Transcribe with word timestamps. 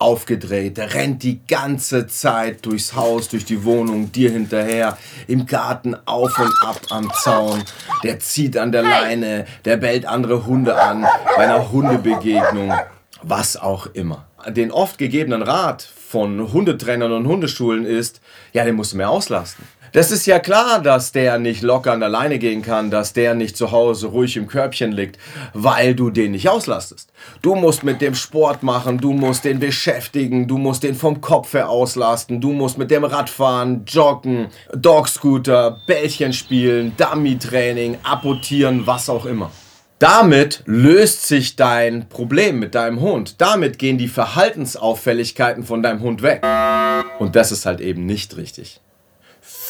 aufgedreht. 0.00 0.78
Der 0.78 0.94
rennt 0.94 1.22
die 1.22 1.40
ganze 1.46 2.06
Zeit 2.06 2.64
durchs 2.66 2.94
Haus, 2.94 3.28
durch 3.28 3.44
die 3.44 3.64
Wohnung, 3.64 4.10
dir 4.10 4.30
hinterher, 4.30 4.96
im 5.28 5.46
Garten 5.46 5.94
auf 6.06 6.38
und 6.38 6.52
ab 6.64 6.80
am 6.90 7.12
Zaun. 7.22 7.62
Der 8.02 8.18
zieht 8.18 8.56
an 8.56 8.72
der 8.72 8.82
Leine, 8.82 9.46
der 9.64 9.76
bellt 9.76 10.06
andere 10.06 10.46
Hunde 10.46 10.80
an, 10.80 11.06
bei 11.36 11.44
einer 11.44 11.70
Hundebegegnung, 11.70 12.72
was 13.22 13.56
auch 13.56 13.86
immer. 13.86 14.26
Den 14.48 14.72
oft 14.72 14.96
gegebenen 14.96 15.42
Rat 15.42 15.82
von 15.82 16.52
Hundetrainern 16.52 17.12
und 17.12 17.26
Hundeschulen 17.26 17.84
ist, 17.84 18.20
ja, 18.52 18.64
den 18.64 18.74
musst 18.74 18.92
du 18.92 18.96
mehr 18.96 19.10
auslasten. 19.10 19.64
Das 19.92 20.12
ist 20.12 20.26
ja 20.26 20.38
klar, 20.38 20.80
dass 20.80 21.10
der 21.10 21.38
nicht 21.38 21.62
locker 21.62 21.92
an 21.92 22.00
der 22.00 22.08
Leine 22.08 22.38
gehen 22.38 22.62
kann, 22.62 22.90
dass 22.90 23.12
der 23.12 23.34
nicht 23.34 23.56
zu 23.56 23.72
Hause 23.72 24.06
ruhig 24.08 24.36
im 24.36 24.46
Körbchen 24.46 24.92
liegt, 24.92 25.18
weil 25.52 25.96
du 25.96 26.10
den 26.10 26.30
nicht 26.30 26.48
auslastest. 26.48 27.10
Du 27.42 27.56
musst 27.56 27.82
mit 27.82 28.00
dem 28.00 28.14
Sport 28.14 28.62
machen, 28.62 28.98
du 28.98 29.12
musst 29.12 29.44
den 29.44 29.58
beschäftigen, 29.58 30.46
du 30.46 30.58
musst 30.58 30.84
den 30.84 30.94
vom 30.94 31.20
Kopf 31.20 31.54
her 31.54 31.68
auslasten, 31.68 32.40
du 32.40 32.52
musst 32.52 32.78
mit 32.78 32.90
dem 32.90 33.02
Radfahren, 33.02 33.84
joggen, 33.84 34.46
Dogscooter, 34.72 35.78
Bällchen 35.86 36.32
spielen, 36.32 36.92
Dummy-Training, 36.96 37.98
apportieren, 38.04 38.86
was 38.86 39.08
auch 39.10 39.26
immer. 39.26 39.50
Damit 39.98 40.62
löst 40.66 41.26
sich 41.26 41.56
dein 41.56 42.08
Problem 42.08 42.58
mit 42.58 42.74
deinem 42.74 43.00
Hund. 43.00 43.34
Damit 43.38 43.78
gehen 43.78 43.98
die 43.98 44.08
Verhaltensauffälligkeiten 44.08 45.64
von 45.64 45.82
deinem 45.82 46.00
Hund 46.00 46.22
weg. 46.22 46.42
Und 47.18 47.36
das 47.36 47.52
ist 47.52 47.66
halt 47.66 47.80
eben 47.80 48.06
nicht 48.06 48.36
richtig. 48.38 48.80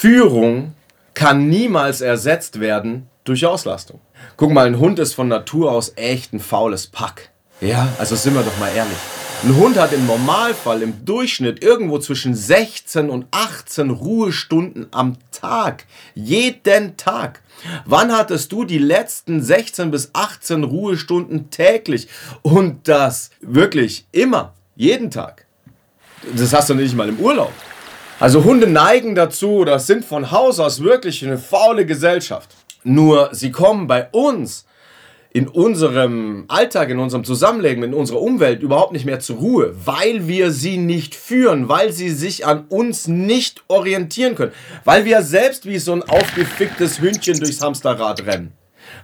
Führung 0.00 0.72
kann 1.12 1.50
niemals 1.50 2.00
ersetzt 2.00 2.58
werden 2.58 3.10
durch 3.24 3.44
Auslastung. 3.44 4.00
Guck 4.38 4.50
mal, 4.50 4.66
ein 4.66 4.78
Hund 4.78 4.98
ist 4.98 5.12
von 5.12 5.28
Natur 5.28 5.72
aus 5.72 5.92
echt 5.96 6.32
ein 6.32 6.40
faules 6.40 6.86
Pack. 6.86 7.28
Ja, 7.60 7.86
also 7.98 8.16
sind 8.16 8.32
wir 8.32 8.42
doch 8.42 8.58
mal 8.58 8.70
ehrlich. 8.74 8.96
Ein 9.42 9.56
Hund 9.56 9.78
hat 9.78 9.92
im 9.92 10.06
Normalfall 10.06 10.80
im 10.80 11.04
Durchschnitt 11.04 11.62
irgendwo 11.62 11.98
zwischen 11.98 12.34
16 12.34 13.10
und 13.10 13.26
18 13.30 13.90
Ruhestunden 13.90 14.86
am 14.90 15.18
Tag. 15.32 15.84
Jeden 16.14 16.96
Tag. 16.96 17.42
Wann 17.84 18.10
hattest 18.10 18.52
du 18.52 18.64
die 18.64 18.78
letzten 18.78 19.42
16 19.42 19.90
bis 19.90 20.08
18 20.14 20.64
Ruhestunden 20.64 21.50
täglich? 21.50 22.08
Und 22.40 22.88
das 22.88 23.32
wirklich 23.42 24.06
immer, 24.12 24.54
jeden 24.76 25.10
Tag. 25.10 25.44
Das 26.34 26.54
hast 26.54 26.70
du 26.70 26.74
nicht 26.74 26.96
mal 26.96 27.10
im 27.10 27.18
Urlaub. 27.18 27.52
Also 28.20 28.44
Hunde 28.44 28.66
neigen 28.66 29.14
dazu 29.14 29.52
oder 29.52 29.78
sind 29.78 30.04
von 30.04 30.30
Haus 30.30 30.60
aus 30.60 30.82
wirklich 30.82 31.24
eine 31.24 31.38
faule 31.38 31.86
Gesellschaft. 31.86 32.50
Nur 32.84 33.30
sie 33.32 33.50
kommen 33.50 33.86
bei 33.86 34.08
uns 34.12 34.66
in 35.32 35.48
unserem 35.48 36.44
Alltag, 36.48 36.90
in 36.90 36.98
unserem 36.98 37.24
Zusammenleben, 37.24 37.82
in 37.82 37.94
unserer 37.94 38.20
Umwelt 38.20 38.62
überhaupt 38.62 38.92
nicht 38.92 39.06
mehr 39.06 39.20
zur 39.20 39.36
Ruhe, 39.36 39.74
weil 39.86 40.28
wir 40.28 40.50
sie 40.50 40.76
nicht 40.76 41.14
führen, 41.14 41.70
weil 41.70 41.92
sie 41.92 42.10
sich 42.10 42.44
an 42.44 42.66
uns 42.68 43.08
nicht 43.08 43.64
orientieren 43.68 44.34
können, 44.34 44.52
weil 44.84 45.06
wir 45.06 45.22
selbst 45.22 45.64
wie 45.64 45.78
so 45.78 45.92
ein 45.92 46.02
aufgeficktes 46.02 47.00
Hündchen 47.00 47.40
durchs 47.40 47.62
Hamsterrad 47.62 48.26
rennen, 48.26 48.52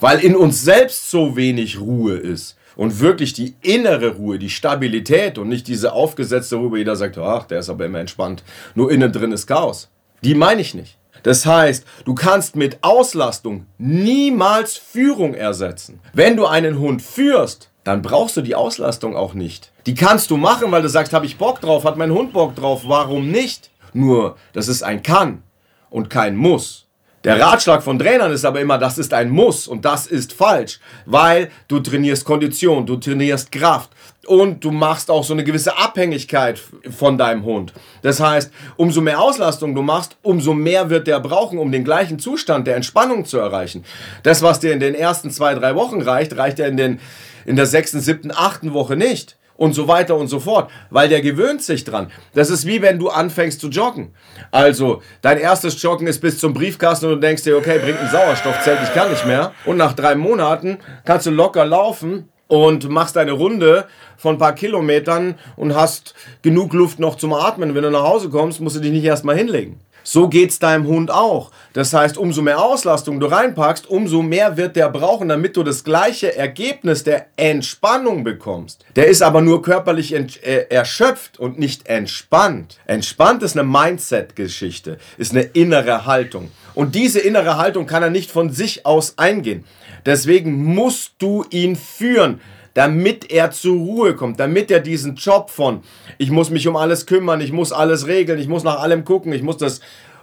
weil 0.00 0.18
in 0.24 0.34
uns 0.34 0.64
selbst 0.64 1.08
so 1.08 1.36
wenig 1.36 1.78
Ruhe 1.78 2.14
ist 2.14 2.56
und 2.76 3.00
wirklich 3.00 3.32
die 3.32 3.54
innere 3.62 4.16
Ruhe, 4.16 4.38
die 4.38 4.50
Stabilität 4.50 5.38
und 5.38 5.48
nicht 5.48 5.68
diese 5.68 5.92
aufgesetzte 5.92 6.56
Ruhe, 6.56 6.70
wo 6.72 6.76
jeder 6.76 6.96
sagt, 6.96 7.18
ach, 7.18 7.44
der 7.44 7.60
ist 7.60 7.70
aber 7.70 7.86
immer 7.86 8.00
entspannt, 8.00 8.42
nur 8.74 8.90
innen 8.90 9.12
drin 9.12 9.32
ist 9.32 9.46
Chaos. 9.46 9.90
Die 10.22 10.34
meine 10.34 10.60
ich 10.60 10.74
nicht. 10.74 10.98
Das 11.22 11.46
heißt, 11.46 11.86
du 12.04 12.14
kannst 12.14 12.54
mit 12.54 12.78
Auslastung 12.82 13.66
niemals 13.78 14.76
Führung 14.76 15.34
ersetzen. 15.34 16.00
Wenn 16.12 16.36
du 16.36 16.46
einen 16.46 16.78
Hund 16.78 17.00
führst, 17.00 17.70
dann 17.82 18.02
brauchst 18.02 18.36
du 18.36 18.42
die 18.42 18.54
Auslastung 18.54 19.16
auch 19.16 19.34
nicht. 19.34 19.72
Die 19.86 19.94
kannst 19.94 20.30
du 20.30 20.36
machen, 20.36 20.70
weil 20.70 20.82
du 20.82 20.88
sagst, 20.88 21.12
habe 21.12 21.26
ich 21.26 21.38
Bock 21.38 21.60
drauf, 21.60 21.84
hat 21.84 21.96
mein 21.96 22.12
Hund 22.12 22.32
Bock 22.32 22.54
drauf, 22.54 22.82
warum 22.86 23.30
nicht? 23.30 23.70
Nur, 23.92 24.36
das 24.52 24.68
ist 24.68 24.82
ein 24.82 25.02
Kann 25.02 25.42
und 25.90 26.10
kein 26.10 26.36
Muss. 26.36 26.83
Der 27.24 27.40
Ratschlag 27.40 27.82
von 27.82 27.98
Trainern 27.98 28.32
ist 28.32 28.44
aber 28.44 28.60
immer, 28.60 28.76
das 28.76 28.98
ist 28.98 29.14
ein 29.14 29.30
Muss 29.30 29.66
und 29.66 29.86
das 29.86 30.06
ist 30.06 30.34
falsch, 30.34 30.78
weil 31.06 31.50
du 31.68 31.80
trainierst 31.80 32.26
Kondition, 32.26 32.84
du 32.84 32.96
trainierst 32.96 33.50
Kraft 33.50 33.88
und 34.26 34.62
du 34.62 34.70
machst 34.70 35.10
auch 35.10 35.24
so 35.24 35.32
eine 35.32 35.42
gewisse 35.42 35.78
Abhängigkeit 35.78 36.60
von 36.90 37.16
deinem 37.16 37.44
Hund. 37.44 37.72
Das 38.02 38.20
heißt, 38.20 38.52
umso 38.76 39.00
mehr 39.00 39.20
Auslastung 39.20 39.74
du 39.74 39.80
machst, 39.80 40.18
umso 40.20 40.52
mehr 40.52 40.90
wird 40.90 41.06
der 41.06 41.18
brauchen, 41.18 41.58
um 41.58 41.72
den 41.72 41.82
gleichen 41.82 42.18
Zustand 42.18 42.66
der 42.66 42.76
Entspannung 42.76 43.24
zu 43.24 43.38
erreichen. 43.38 43.86
Das, 44.22 44.42
was 44.42 44.60
dir 44.60 44.74
in 44.74 44.80
den 44.80 44.94
ersten 44.94 45.30
zwei, 45.30 45.54
drei 45.54 45.74
Wochen 45.76 46.02
reicht, 46.02 46.36
reicht 46.36 46.58
ja 46.58 46.66
in, 46.66 46.76
den, 46.76 47.00
in 47.46 47.56
der 47.56 47.66
sechsten, 47.66 48.00
siebten, 48.00 48.32
achten 48.32 48.74
Woche 48.74 48.96
nicht 48.96 49.36
und 49.56 49.74
so 49.74 49.88
weiter 49.88 50.16
und 50.16 50.28
so 50.28 50.40
fort, 50.40 50.70
weil 50.90 51.08
der 51.08 51.20
gewöhnt 51.20 51.62
sich 51.62 51.84
dran. 51.84 52.10
Das 52.34 52.50
ist 52.50 52.66
wie 52.66 52.82
wenn 52.82 52.98
du 52.98 53.08
anfängst 53.08 53.60
zu 53.60 53.68
joggen. 53.68 54.14
Also, 54.50 55.02
dein 55.22 55.38
erstes 55.38 55.80
Joggen 55.80 56.06
ist 56.06 56.20
bis 56.20 56.38
zum 56.38 56.54
Briefkasten 56.54 57.06
und 57.06 57.12
du 57.12 57.20
denkst 57.20 57.44
dir, 57.44 57.56
okay, 57.56 57.78
bringt 57.78 58.00
ein 58.00 58.10
Sauerstoffzelt, 58.10 58.78
ich 58.82 58.94
kann 58.94 59.10
nicht 59.10 59.26
mehr. 59.26 59.52
Und 59.64 59.76
nach 59.76 59.92
drei 59.92 60.14
Monaten 60.14 60.78
kannst 61.04 61.26
du 61.26 61.30
locker 61.30 61.64
laufen 61.64 62.28
und 62.46 62.88
machst 62.88 63.16
eine 63.16 63.32
Runde 63.32 63.86
von 64.16 64.36
ein 64.36 64.38
paar 64.38 64.54
Kilometern 64.54 65.36
und 65.56 65.74
hast 65.74 66.14
genug 66.42 66.72
Luft 66.72 66.98
noch 66.98 67.16
zum 67.16 67.32
Atmen. 67.32 67.74
Wenn 67.74 67.82
du 67.82 67.90
nach 67.90 68.04
Hause 68.04 68.28
kommst, 68.28 68.60
musst 68.60 68.76
du 68.76 68.80
dich 68.80 68.92
nicht 68.92 69.04
erstmal 69.04 69.36
hinlegen. 69.36 69.80
So 70.04 70.28
geht's 70.28 70.58
deinem 70.58 70.86
Hund 70.86 71.10
auch. 71.10 71.50
Das 71.72 71.92
heißt, 71.92 72.18
umso 72.18 72.42
mehr 72.42 72.62
Auslastung 72.62 73.18
du 73.18 73.26
reinpackst, 73.26 73.88
umso 73.88 74.22
mehr 74.22 74.56
wird 74.56 74.76
der 74.76 74.90
brauchen, 74.90 75.28
damit 75.28 75.56
du 75.56 75.62
das 75.62 75.82
gleiche 75.82 76.36
Ergebnis 76.36 77.02
der 77.02 77.26
Entspannung 77.36 78.22
bekommst. 78.22 78.84
Der 78.94 79.08
ist 79.08 79.22
aber 79.22 79.40
nur 79.40 79.62
körperlich 79.62 80.14
äh, 80.14 80.66
erschöpft 80.68 81.40
und 81.40 81.58
nicht 81.58 81.88
entspannt. 81.88 82.78
Entspannt 82.86 83.42
ist 83.42 83.58
eine 83.58 83.66
Mindset-Geschichte, 83.66 84.98
ist 85.16 85.32
eine 85.32 85.42
innere 85.42 86.04
Haltung. 86.04 86.50
Und 86.74 86.94
diese 86.94 87.20
innere 87.20 87.56
Haltung 87.56 87.86
kann 87.86 88.02
er 88.02 88.10
nicht 88.10 88.30
von 88.30 88.50
sich 88.50 88.84
aus 88.84 89.14
eingehen. 89.16 89.64
Deswegen 90.04 90.62
musst 90.62 91.14
du 91.18 91.44
ihn 91.50 91.76
führen 91.76 92.40
damit 92.74 93.30
er 93.30 93.50
zur 93.52 93.76
Ruhe 93.76 94.14
kommt, 94.14 94.38
damit 94.38 94.70
er 94.70 94.80
diesen 94.80 95.14
Job 95.14 95.50
von, 95.50 95.82
ich 96.18 96.30
muss 96.30 96.50
mich 96.50 96.68
um 96.68 96.76
alles 96.76 97.06
kümmern, 97.06 97.40
ich 97.40 97.52
muss 97.52 97.72
alles 97.72 98.06
regeln, 98.06 98.38
ich 98.38 98.48
muss 98.48 98.64
nach 98.64 98.80
allem 98.80 99.04
gucken, 99.04 99.32
ich 99.32 99.42
muss 99.42 99.56
das 99.56 99.80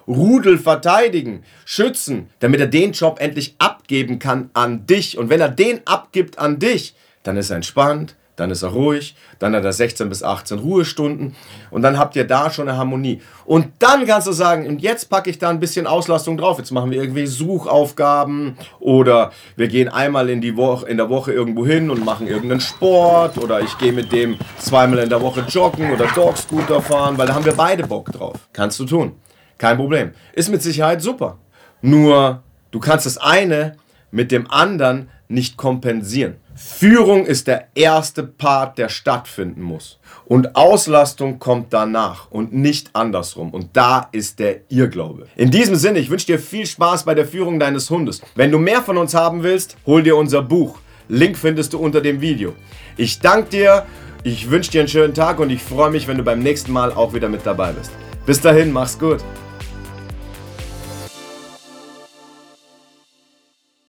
Rudel 0.08 0.58
verteidigen, 0.58 1.44
schützen, 1.66 2.30
damit 2.40 2.60
er 2.60 2.68
den 2.68 2.92
Job 2.92 3.20
endlich 3.20 3.56
abgeben 3.60 4.20
kann 4.20 4.50
an 4.54 4.86
dich. 4.86 5.18
Und 5.18 5.30
wenn 5.30 5.40
er 5.40 5.50
den 5.50 5.82
abgibt 5.86 6.38
an 6.40 6.60
dich, 6.60 6.96
dann 7.24 7.38
ist 7.38 7.50
er 7.50 7.58
entspannt, 7.58 8.16
dann 8.36 8.50
ist 8.52 8.64
er 8.64 8.70
ruhig, 8.70 9.16
dann 9.40 9.56
hat 9.56 9.64
er 9.64 9.74
16 9.74 10.10
bis 10.10 10.24
18 10.24 10.60
Ruhestunden 10.60 11.36
und 11.70 11.82
dann 11.82 11.98
habt 11.98 12.16
ihr 12.16 12.26
da 12.26 12.50
schon 12.50 12.68
eine 12.68 12.78
Harmonie. 12.78 13.22
Und 13.46 13.68
dann 13.80 14.06
kannst 14.06 14.28
du 14.28 14.32
sagen, 14.32 14.68
und 14.68 14.82
jetzt 14.82 15.10
packe 15.10 15.30
ich 15.30 15.38
da 15.38 15.50
ein 15.50 15.60
bisschen 15.60 15.88
Auslastung 15.88 16.38
drauf. 16.38 16.58
Jetzt 16.58 16.72
machen 16.72 16.92
wir 16.92 17.02
irgendwie 17.02 17.28
Suchaufgaben 17.28 18.58
oder 18.80 19.32
wir 19.56 19.68
gehen 19.68 19.90
einmal 19.90 20.30
in, 20.30 20.42
die 20.42 20.58
Woche, 20.58 20.88
in 20.88 20.98
der 20.98 21.10
Woche 21.10 21.34
irgendwo 21.34 21.66
hin 21.66 21.90
und 21.90 22.04
machen 22.06 22.28
irgendeinen 22.28 22.62
Sport 22.62 23.38
oder 23.38 23.62
ich 23.62 23.78
gehe 23.78 23.92
mit 23.92 24.12
dem 24.12 24.38
zweimal 24.58 25.00
in 25.00 25.10
der 25.10 25.22
Woche 25.22 25.42
joggen 25.48 25.92
oder 25.92 26.08
Dogscooter 26.08 26.82
fahren, 26.82 27.18
weil 27.18 27.28
da 27.28 27.34
haben 27.34 27.46
wir 27.46 27.54
beide 27.54 27.86
Bock 27.86 28.12
drauf. 28.12 28.36
Kannst 28.54 28.80
du 28.80 28.86
tun. 28.86 29.14
Kein 29.58 29.78
Problem. 29.78 30.12
Ist 30.34 30.50
mit 30.50 30.64
Sicherheit 30.64 31.02
super. 31.02 31.38
Nur 31.82 32.44
du 32.72 32.80
kannst 32.80 33.06
das 33.06 33.18
eine 33.18 33.78
mit 34.12 34.32
dem 34.32 34.50
anderen 34.50 35.10
nicht 35.32 35.58
kompensieren. 35.58 36.36
Führung 36.56 37.26
ist 37.26 37.48
der 37.48 37.70
erste 37.76 38.24
Part, 38.24 38.78
der 38.78 38.90
stattfinden 38.90 39.62
muss. 39.62 40.00
Und 40.26 40.56
Auslastung 40.56 41.40
kommt 41.40 41.74
danach 41.74 42.30
und 42.30 42.54
nicht 42.54 42.92
andersrum. 42.94 43.52
Und 43.52 43.70
da 43.74 44.10
ist 44.12 44.40
der 44.40 44.62
Irrglaube. 44.70 45.28
In 45.36 45.50
diesem 45.50 45.76
Sinne, 45.76 46.00
ich 46.00 46.10
wünsche 46.10 46.28
dir 46.28 46.40
viel 46.40 46.66
Spaß 46.66 47.06
bei 47.06 47.16
der 47.16 47.26
Führung 47.26 47.60
deines 47.60 47.90
Hundes. 47.90 48.22
Wenn 48.36 48.52
du 48.52 48.60
mehr 48.60 48.82
von 48.82 48.98
uns 48.98 49.14
haben 49.14 49.44
willst, 49.44 49.76
hol 49.86 50.04
dir 50.04 50.16
unser 50.16 50.42
Buch. 50.42 50.80
Link 51.08 51.38
findest 51.38 51.74
du 51.74 51.80
unter 51.80 52.02
dem 52.02 52.22
Video. 52.22 52.54
Ich 52.96 53.20
danke 53.20 53.50
dir, 53.50 53.86
ich 54.24 54.50
wünsche 54.50 54.72
dir 54.72 54.82
einen 54.82 54.88
schönen 54.88 55.14
Tag 55.14 55.40
und 55.40 55.50
ich 55.50 55.62
freue 55.64 55.90
mich, 55.90 56.08
wenn 56.08 56.18
du 56.18 56.24
beim 56.24 56.40
nächsten 56.40 56.72
Mal 56.72 56.92
auch 56.92 57.14
wieder 57.14 57.28
mit 57.28 57.46
dabei 57.46 57.72
bist. 57.72 57.92
Bis 58.26 58.40
dahin, 58.40 58.72
mach's 58.72 58.98
gut. 58.98 59.22